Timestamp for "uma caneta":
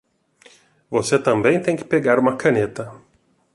2.17-2.91